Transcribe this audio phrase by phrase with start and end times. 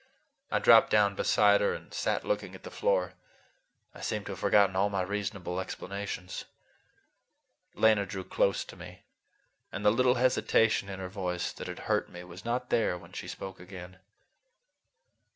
[0.49, 3.13] I dropped down beside her and sat looking at the floor.
[3.93, 6.45] I seemed to have forgotten all my reasonable explanations.
[7.75, 9.03] Lena drew close to me,
[9.71, 13.11] and the little hesitation in her voice that had hurt me was not there when
[13.11, 13.99] she spoke again.